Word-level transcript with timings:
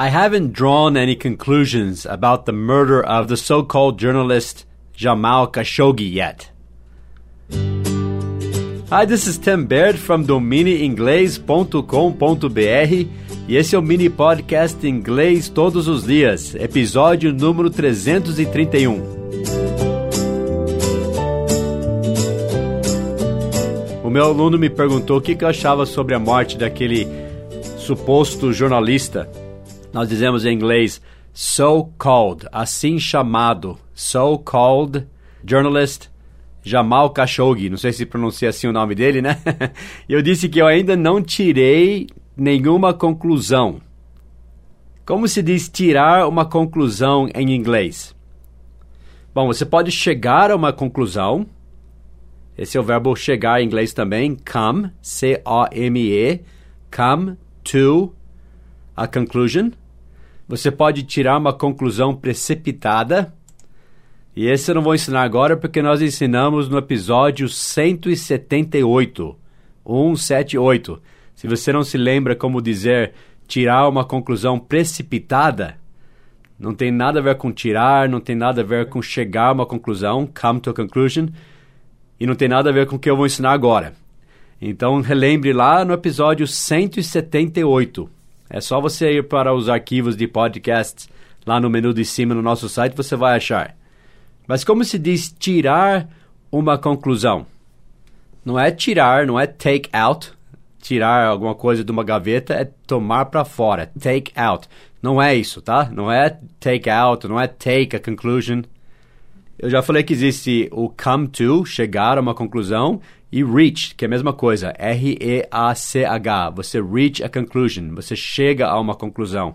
I 0.00 0.08
haven't 0.08 0.54
drawn 0.54 0.96
any 0.96 1.14
conclusions 1.14 2.06
about 2.06 2.46
the 2.46 2.52
murder 2.52 3.04
of 3.04 3.28
the 3.28 3.36
so 3.36 3.62
called 3.62 3.98
journalist 3.98 4.64
Jamal 4.94 5.52
Khashoggi 5.52 6.10
yet. 6.10 6.48
Hi, 8.88 9.04
this 9.04 9.26
is 9.26 9.36
Tim 9.36 9.66
Baird 9.66 9.98
from 9.98 10.24
dominieinglês.com.br 10.24 13.08
e 13.46 13.54
esse 13.54 13.76
é 13.76 13.78
o 13.78 13.82
mini 13.82 14.08
podcast 14.08 14.88
Inglês 14.88 15.50
Todos 15.50 15.86
os 15.86 16.04
Dias, 16.04 16.54
episódio 16.54 17.34
número 17.34 17.68
331. 17.68 19.02
O 24.02 24.08
meu 24.08 24.24
aluno 24.24 24.58
me 24.58 24.70
perguntou 24.70 25.18
o 25.18 25.20
que 25.20 25.36
eu 25.38 25.48
achava 25.48 25.84
sobre 25.84 26.14
a 26.14 26.18
morte 26.18 26.56
daquele 26.56 27.06
suposto 27.76 28.50
jornalista. 28.50 29.28
Nós 29.92 30.08
dizemos 30.08 30.44
em 30.44 30.54
inglês 30.54 31.00
so-called, 31.32 32.46
assim 32.52 32.98
chamado, 32.98 33.78
so-called 33.94 35.06
journalist 35.44 36.08
Jamal 36.62 37.10
Khashoggi. 37.12 37.70
Não 37.70 37.76
sei 37.76 37.92
se 37.92 38.06
pronuncia 38.06 38.48
assim 38.48 38.66
o 38.66 38.72
nome 38.72 38.94
dele, 38.94 39.22
né? 39.22 39.40
eu 40.08 40.22
disse 40.22 40.48
que 40.48 40.60
eu 40.60 40.66
ainda 40.66 40.96
não 40.96 41.22
tirei 41.22 42.06
nenhuma 42.36 42.92
conclusão. 42.92 43.80
Como 45.04 45.26
se 45.26 45.42
diz 45.42 45.68
tirar 45.68 46.28
uma 46.28 46.44
conclusão 46.44 47.28
em 47.34 47.54
inglês? 47.54 48.14
Bom, 49.34 49.46
você 49.46 49.64
pode 49.64 49.90
chegar 49.90 50.50
a 50.50 50.56
uma 50.56 50.72
conclusão. 50.72 51.46
Esse 52.56 52.76
é 52.76 52.80
o 52.80 52.84
verbo 52.84 53.16
chegar 53.16 53.60
em 53.60 53.64
inglês 53.64 53.92
também. 53.92 54.36
Come, 54.36 54.90
C-O-M-E. 55.00 56.40
Come 56.94 57.36
to 57.64 58.14
a 58.96 59.06
conclusion. 59.06 59.70
Você 60.50 60.68
pode 60.68 61.04
tirar 61.04 61.38
uma 61.38 61.52
conclusão 61.52 62.12
precipitada. 62.12 63.32
E 64.34 64.48
esse 64.48 64.68
eu 64.68 64.74
não 64.74 64.82
vou 64.82 64.96
ensinar 64.96 65.22
agora 65.22 65.56
porque 65.56 65.80
nós 65.80 66.02
ensinamos 66.02 66.68
no 66.68 66.76
episódio 66.76 67.48
178. 67.48 69.36
178. 69.86 71.02
Se 71.36 71.46
você 71.46 71.72
não 71.72 71.84
se 71.84 71.96
lembra 71.96 72.34
como 72.34 72.60
dizer 72.60 73.12
tirar 73.46 73.88
uma 73.88 74.04
conclusão 74.04 74.58
precipitada, 74.58 75.76
não 76.58 76.74
tem 76.74 76.90
nada 76.90 77.20
a 77.20 77.22
ver 77.22 77.36
com 77.36 77.52
tirar, 77.52 78.08
não 78.08 78.18
tem 78.18 78.34
nada 78.34 78.62
a 78.62 78.64
ver 78.64 78.88
com 78.88 79.00
chegar 79.00 79.50
a 79.50 79.52
uma 79.52 79.66
conclusão, 79.66 80.26
come 80.26 80.58
to 80.58 80.70
a 80.70 80.74
conclusion, 80.74 81.28
e 82.18 82.26
não 82.26 82.34
tem 82.34 82.48
nada 82.48 82.70
a 82.70 82.72
ver 82.72 82.88
com 82.88 82.96
o 82.96 82.98
que 82.98 83.08
eu 83.08 83.16
vou 83.16 83.26
ensinar 83.26 83.52
agora. 83.52 83.94
Então 84.60 85.00
relembre 85.00 85.52
lá 85.52 85.84
no 85.84 85.92
episódio 85.94 86.44
178. 86.44 88.10
É 88.50 88.60
só 88.60 88.80
você 88.80 89.12
ir 89.12 89.28
para 89.28 89.54
os 89.54 89.68
arquivos 89.68 90.16
de 90.16 90.26
podcasts 90.26 91.08
lá 91.46 91.60
no 91.60 91.70
menu 91.70 91.94
de 91.94 92.04
cima 92.04 92.34
no 92.34 92.42
nosso 92.42 92.68
site, 92.68 92.96
você 92.96 93.14
vai 93.14 93.36
achar. 93.36 93.76
Mas 94.46 94.64
como 94.64 94.84
se 94.84 94.98
diz 94.98 95.32
tirar 95.32 96.08
uma 96.50 96.76
conclusão? 96.76 97.46
Não 98.44 98.58
é 98.58 98.70
tirar, 98.72 99.26
não 99.26 99.38
é 99.38 99.46
take 99.46 99.88
out. 99.92 100.32
Tirar 100.82 101.26
alguma 101.26 101.54
coisa 101.54 101.84
de 101.84 101.92
uma 101.92 102.02
gaveta 102.02 102.54
é 102.54 102.64
tomar 102.64 103.26
para 103.26 103.44
fora. 103.44 103.92
Take 103.98 104.32
out. 104.34 104.66
Não 105.00 105.22
é 105.22 105.34
isso, 105.34 105.62
tá? 105.62 105.88
Não 105.92 106.10
é 106.10 106.38
take 106.58 106.90
out, 106.90 107.28
não 107.28 107.40
é 107.40 107.46
take 107.46 107.94
a 107.94 108.00
conclusion. 108.00 108.62
Eu 109.58 109.70
já 109.70 109.82
falei 109.82 110.02
que 110.02 110.12
existe 110.12 110.68
o 110.72 110.88
come 110.88 111.28
to, 111.28 111.64
chegar 111.66 112.16
a 112.18 112.20
uma 112.20 112.34
conclusão, 112.34 113.00
e 113.32 113.44
reach, 113.44 113.94
que 113.94 114.04
é 114.04 114.06
a 114.06 114.10
mesma 114.10 114.32
coisa. 114.32 114.74
R-E-A-C-H. 114.76 116.50
Você 116.50 116.82
reach 116.82 117.22
a 117.22 117.28
conclusion. 117.28 117.94
Você 117.94 118.16
chega 118.16 118.66
a 118.66 118.80
uma 118.80 118.94
conclusão. 118.94 119.54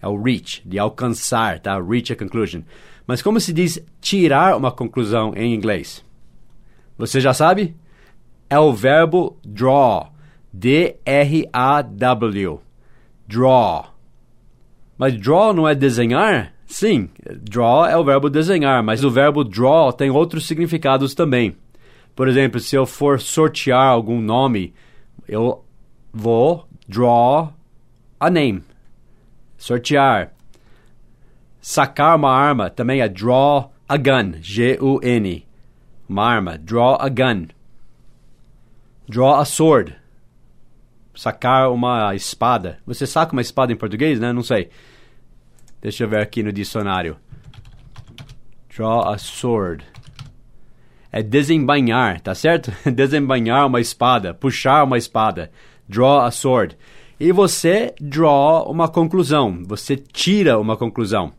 É 0.00 0.06
o 0.06 0.20
reach, 0.20 0.62
de 0.64 0.78
alcançar, 0.78 1.58
tá? 1.58 1.80
Reach 1.80 2.12
a 2.12 2.16
conclusion. 2.16 2.62
Mas 3.06 3.20
como 3.20 3.40
se 3.40 3.52
diz 3.52 3.84
tirar 4.00 4.56
uma 4.56 4.70
conclusão 4.70 5.32
em 5.34 5.52
inglês? 5.52 6.04
Você 6.96 7.20
já 7.20 7.34
sabe? 7.34 7.74
É 8.48 8.58
o 8.58 8.72
verbo 8.72 9.36
draw. 9.44 10.12
D-R-A-W. 10.52 11.40
Draw. 13.26 13.94
Mas 14.96 15.20
draw 15.20 15.52
não 15.52 15.68
é 15.68 15.74
desenhar? 15.74 16.52
Sim, 16.66 17.08
draw 17.40 17.86
é 17.86 17.96
o 17.96 18.04
verbo 18.04 18.28
desenhar, 18.28 18.82
mas 18.82 19.02
o 19.02 19.10
verbo 19.10 19.42
draw 19.42 19.92
tem 19.92 20.10
outros 20.10 20.46
significados 20.46 21.14
também. 21.14 21.56
Por 22.18 22.26
exemplo, 22.26 22.58
se 22.58 22.74
eu 22.74 22.84
for 22.84 23.20
sortear 23.20 23.86
algum 23.86 24.20
nome, 24.20 24.74
eu 25.28 25.64
vou 26.12 26.68
draw 26.88 27.52
a 28.18 28.28
name. 28.28 28.64
Sortear 29.56 30.32
sacar 31.60 32.16
uma 32.16 32.32
arma 32.32 32.70
também 32.70 33.02
é 33.02 33.08
draw 33.08 33.72
a 33.88 33.96
gun, 33.96 34.32
G-U-N. 34.40 35.46
Uma 36.08 36.24
arma, 36.24 36.58
draw 36.58 36.96
a 37.00 37.08
gun. 37.08 37.46
Draw 39.08 39.36
a 39.36 39.44
sword. 39.44 39.94
Sacar 41.14 41.70
uma 41.70 42.16
espada. 42.16 42.80
Você 42.84 43.06
saca 43.06 43.32
uma 43.32 43.42
espada 43.42 43.72
em 43.72 43.76
português, 43.76 44.18
né? 44.18 44.32
Não 44.32 44.42
sei. 44.42 44.70
Deixa 45.80 46.02
eu 46.02 46.08
ver 46.08 46.20
aqui 46.20 46.42
no 46.42 46.52
dicionário. 46.52 47.16
Draw 48.74 49.08
a 49.08 49.16
sword. 49.18 49.84
É 51.18 51.22
desembainhar, 51.22 52.20
tá 52.20 52.32
certo? 52.32 52.70
desembainhar 52.94 53.66
uma 53.66 53.80
espada, 53.80 54.32
puxar 54.32 54.84
uma 54.84 54.96
espada. 54.96 55.50
Draw 55.88 56.20
a 56.20 56.30
sword. 56.30 56.78
E 57.18 57.32
você 57.32 57.92
draw 58.00 58.70
uma 58.70 58.86
conclusão. 58.86 59.64
Você 59.64 59.96
tira 59.96 60.60
uma 60.60 60.76
conclusão. 60.76 61.32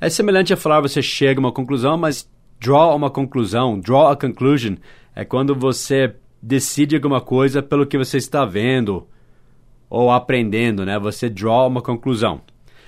É 0.00 0.08
semelhante 0.08 0.52
a 0.52 0.56
falar 0.56 0.80
você 0.80 1.02
chega 1.02 1.40
a 1.40 1.42
uma 1.42 1.50
conclusão, 1.50 1.98
mas 1.98 2.30
draw 2.60 2.94
uma 2.94 3.10
conclusão, 3.10 3.80
draw 3.80 4.06
a 4.06 4.14
conclusion, 4.16 4.76
é 5.16 5.24
quando 5.24 5.52
você 5.52 6.14
decide 6.40 6.94
alguma 6.94 7.20
coisa 7.20 7.60
pelo 7.60 7.84
que 7.84 7.98
você 7.98 8.18
está 8.18 8.44
vendo 8.44 9.08
ou 9.90 10.12
aprendendo, 10.12 10.86
né? 10.86 10.96
Você 11.00 11.28
draw 11.28 11.66
uma 11.66 11.82
conclusão. 11.82 12.40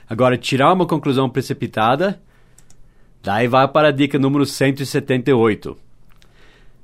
Agora, 0.09 0.39
tirar 0.39 0.73
uma 0.75 0.87
conclusão 0.87 1.29
precipitada, 1.29 2.23
daí 3.21 3.49
vai 3.49 3.67
para 3.67 3.89
a 3.89 3.93
dica 3.93 4.17
número 4.17 4.47
178. 4.47 5.83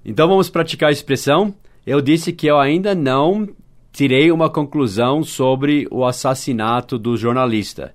Então 0.05 0.29
vamos 0.29 0.51
praticar 0.51 0.89
a 0.89 0.93
expressão. 0.93 1.55
Eu 1.87 2.01
disse 2.01 2.33
que 2.33 2.47
eu 2.47 2.59
ainda 2.59 2.95
não 2.95 3.49
tirei 3.93 4.31
uma 4.31 4.49
conclusão 4.49 5.23
sobre 5.23 5.87
o 5.91 6.05
assassinato 6.05 6.99
do 6.99 7.17
jornalista. 7.17 7.95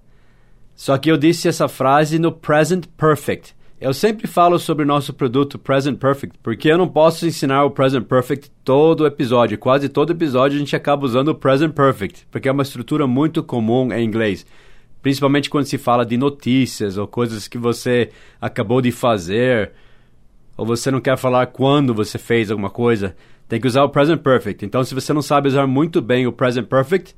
Só 0.75 0.97
que 0.97 1.09
eu 1.09 1.17
disse 1.17 1.47
essa 1.47 1.67
frase 1.67 2.19
no 2.19 2.31
present 2.31 2.85
perfect. 2.97 3.55
Eu 3.79 3.93
sempre 3.93 4.25
falo 4.25 4.57
sobre 4.57 4.85
o 4.85 4.87
nosso 4.87 5.13
produto 5.13 5.59
Present 5.59 5.99
Perfect, 5.99 6.39
porque 6.41 6.71
eu 6.71 6.77
não 6.77 6.87
posso 6.87 7.27
ensinar 7.27 7.65
o 7.65 7.71
Present 7.71 8.05
Perfect 8.05 8.49
todo 8.63 9.05
episódio. 9.05 9.57
Quase 9.57 9.89
todo 9.89 10.13
episódio 10.13 10.55
a 10.55 10.59
gente 10.59 10.75
acaba 10.77 11.05
usando 11.05 11.27
o 11.27 11.35
Present 11.35 11.73
Perfect, 11.73 12.25
porque 12.31 12.47
é 12.47 12.51
uma 12.53 12.63
estrutura 12.63 13.05
muito 13.05 13.43
comum 13.43 13.91
em 13.91 14.05
inglês. 14.05 14.45
Principalmente 15.01 15.49
quando 15.49 15.65
se 15.65 15.77
fala 15.77 16.05
de 16.05 16.15
notícias 16.15 16.97
ou 16.97 17.05
coisas 17.05 17.49
que 17.49 17.57
você 17.57 18.09
acabou 18.39 18.81
de 18.81 18.93
fazer, 18.93 19.73
ou 20.57 20.65
você 20.65 20.89
não 20.89 21.01
quer 21.01 21.17
falar 21.17 21.47
quando 21.47 21.93
você 21.93 22.17
fez 22.17 22.49
alguma 22.49 22.69
coisa, 22.69 23.13
tem 23.47 23.59
que 23.59 23.67
usar 23.67 23.83
o 23.83 23.89
Present 23.89 24.21
Perfect. 24.21 24.65
Então, 24.65 24.83
se 24.83 24.95
você 24.95 25.13
não 25.13 25.21
sabe 25.21 25.47
usar 25.47 25.67
muito 25.67 26.01
bem 26.01 26.25
o 26.25 26.31
Present 26.31 26.67
Perfect, 26.67 27.15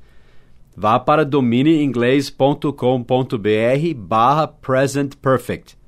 vá 0.76 0.98
para 0.98 1.24
dominieinglês.com.br 1.24 3.94
barra 3.96 4.46
present 4.46 5.14
perfect. 5.16 5.78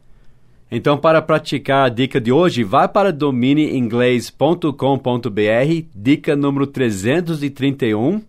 Então, 0.70 0.96
para 0.96 1.20
praticar 1.20 1.86
a 1.86 1.88
dica 1.88 2.20
de 2.20 2.30
hoje, 2.30 2.62
vá 2.62 2.86
para 2.86 3.12
dominieinglês.com.br, 3.12 5.86
dica 5.94 6.36
número 6.36 6.66
331, 6.66 8.22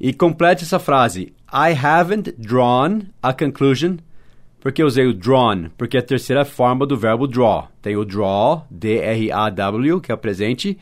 e 0.00 0.12
complete 0.12 0.62
essa 0.62 0.78
frase. 0.78 1.32
I 1.52 1.72
haven't 1.72 2.32
drawn 2.38 3.00
a 3.20 3.32
conclusion. 3.32 3.96
Por 4.68 4.72
que 4.74 4.84
usei 4.84 5.06
o 5.06 5.14
drawn? 5.14 5.70
Porque 5.78 5.96
é 5.96 6.00
a 6.00 6.02
terceira 6.02 6.44
forma 6.44 6.84
do 6.84 6.94
verbo 6.94 7.26
draw. 7.26 7.68
Tem 7.80 7.96
o 7.96 8.04
draw, 8.04 8.66
D-R-A-W, 8.70 9.98
que 9.98 10.12
é 10.12 10.14
o 10.14 10.18
presente, 10.18 10.76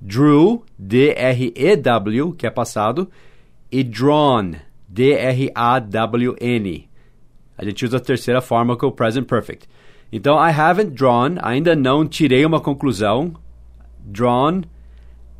drew, 0.00 0.64
D-R-E-W, 0.78 2.32
que 2.32 2.46
é 2.46 2.50
passado, 2.50 3.10
e 3.70 3.84
drawn, 3.84 4.52
D-R-A-W-N. 4.88 6.88
A 7.58 7.64
gente 7.66 7.84
usa 7.84 7.98
a 7.98 8.00
terceira 8.00 8.40
forma 8.40 8.78
é 8.80 8.86
o 8.86 8.90
present 8.90 9.26
perfect. 9.26 9.68
Então, 10.10 10.42
I 10.42 10.58
haven't 10.58 10.94
drawn, 10.94 11.36
ainda 11.42 11.76
não 11.76 12.08
tirei 12.08 12.46
uma 12.46 12.58
conclusão. 12.58 13.34
Drawn 14.02 14.62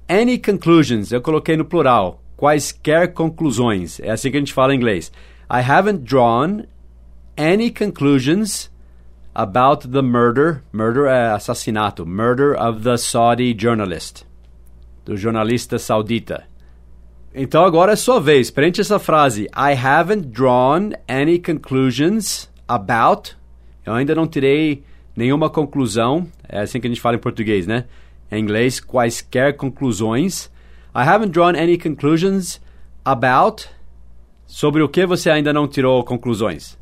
any 0.07 0.37
conclusions, 0.37 1.13
eu 1.13 1.23
coloquei 1.23 1.57
no 1.57 1.65
plural. 1.65 2.23
Quaisquer 2.37 3.15
conclusões. 3.15 4.01
É 4.01 4.11
assim 4.11 4.31
que 4.31 4.37
a 4.37 4.41
gente 4.41 4.53
fala 4.53 4.75
em 4.75 4.77
inglês. 4.77 5.11
I 5.51 5.65
haven't 5.67 6.05
drawn 6.05 6.65
any 7.41 7.71
conclusions 7.71 8.71
about 9.35 9.89
the 9.89 10.03
murder. 10.03 10.63
Murder 10.73 11.07
é 11.07 11.31
assassinato. 11.31 12.05
Murder 12.05 12.55
of 12.61 12.83
the 12.83 12.99
Saudi 12.99 13.57
journalist. 13.59 14.25
Do 15.07 15.17
jornalista 15.17 15.79
saudita. 15.79 16.45
Então 17.35 17.65
agora 17.65 17.93
é 17.93 17.97
sua 17.97 18.21
vez. 18.21 18.51
Preencha 18.51 18.83
essa 18.83 18.99
frase. 18.99 19.49
I 19.57 19.73
haven't 19.73 20.29
drawn 20.29 20.93
any 21.09 21.39
conclusions 21.39 22.51
about. 22.69 23.35
Eu 23.87 23.95
ainda 23.95 24.15
não 24.15 24.27
tirei 24.27 24.85
nenhuma 25.17 25.49
conclusão. 25.49 26.29
É 26.47 26.61
assim 26.61 26.79
que 26.79 26.87
a 26.87 26.91
gente 26.91 27.01
fala 27.01 27.17
em 27.17 27.21
português, 27.21 27.67
né? 27.67 27.87
Em 28.31 28.43
inglês, 28.43 28.81
quaisquer 28.81 29.57
conclusões. 29.57 30.51
I 30.95 31.09
haven't 31.09 31.33
drawn 31.33 31.57
any 31.57 31.79
conclusions 31.79 32.61
about. 33.03 33.67
Sobre 34.47 34.83
o 34.83 34.89
que 34.89 35.07
você 35.07 35.31
ainda 35.31 35.53
não 35.53 35.67
tirou 35.67 36.05
conclusões. 36.05 36.80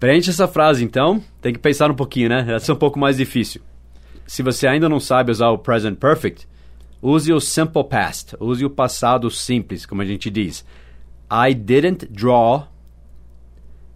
Preencha 0.00 0.30
essa 0.30 0.48
frase 0.48 0.82
então. 0.82 1.22
Tem 1.42 1.52
que 1.52 1.58
pensar 1.58 1.90
um 1.90 1.94
pouquinho, 1.94 2.30
né? 2.30 2.54
Essa 2.54 2.72
é 2.72 2.74
um 2.74 2.78
pouco 2.78 2.98
mais 2.98 3.18
difícil. 3.18 3.60
Se 4.26 4.42
você 4.42 4.66
ainda 4.66 4.88
não 4.88 4.98
sabe 4.98 5.30
usar 5.30 5.50
o 5.50 5.58
present 5.58 5.98
perfect, 5.98 6.48
use 7.02 7.30
o 7.30 7.38
simple 7.38 7.84
past. 7.84 8.34
Use 8.40 8.64
o 8.64 8.70
passado 8.70 9.30
simples, 9.30 9.84
como 9.84 10.00
a 10.00 10.06
gente 10.06 10.30
diz. 10.30 10.64
I 11.30 11.54
didn't 11.54 12.06
draw. 12.06 12.66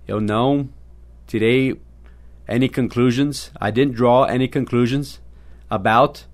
Eu 0.07 0.21
não 0.21 0.69
tirei 1.27 1.81
any 2.47 2.69
conclusions. 2.69 3.51
I 3.59 3.73
didn't 3.73 3.97
draw 3.97 4.25
any 4.25 4.47
conclusions 4.47 5.23
about. 5.71 6.27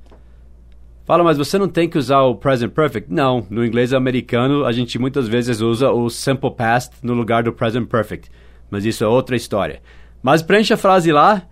Fala, 1.05 1.23
mas 1.23 1.38
você 1.38 1.58
não 1.58 1.69
tem 1.69 1.88
que 1.88 1.96
usar 1.96 2.23
o 2.23 2.34
present 2.34 2.73
perfect? 2.73 3.12
Não, 3.12 3.46
no 3.49 3.64
inglês 3.64 3.93
americano 3.93 4.64
a 4.64 4.73
gente 4.73 4.99
muitas 4.99 5.28
vezes 5.28 5.61
usa 5.61 5.93
o 5.93 6.11
simple 6.11 6.50
past 6.50 6.96
no 7.05 7.14
lugar 7.14 7.44
do 7.44 7.52
present 7.52 7.87
perfect. 7.88 8.31
Mas 8.70 8.84
isso 8.84 9.02
é 9.02 9.06
outra 9.06 9.37
história. 9.37 9.81
Mas 10.22 10.43
preencha 10.43 10.75
a 10.75 10.76
frase 10.76 11.11
lá, 11.12 11.43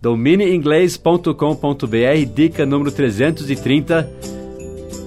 domineinglês.com.br, 0.00 2.34
dica 2.34 2.66
número 2.66 2.92
330. 2.92 4.10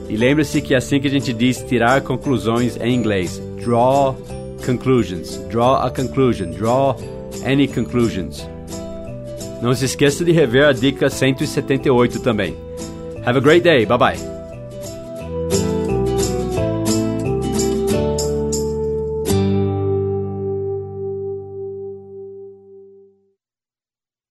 E 0.10 0.18
lembre-se 0.18 0.62
que 0.62 0.74
é 0.74 0.78
assim 0.78 1.00
que 1.00 1.08
a 1.08 1.12
gente 1.12 1.34
diz 1.34 1.64
tirar 1.64 2.02
conclusões 2.02 2.76
em 2.78 2.94
inglês. 2.94 3.42
Draw 3.64 4.18
conclusions. 4.66 5.38
Draw 5.50 5.76
a 5.76 5.90
conclusion. 5.90 6.52
Draw 6.52 6.98
any 7.46 7.68
conclusions. 7.68 8.48
Não 9.62 9.74
se 9.74 9.86
esqueça 9.86 10.26
de 10.26 10.32
rever 10.32 10.68
a 10.68 10.74
dica 10.74 11.10
178 11.10 12.20
também. 12.20 12.56
Have 13.26 13.38
a 13.38 13.42
great 13.42 13.64
day. 13.64 13.86
Bye 13.86 13.98
bye. 13.98 14.33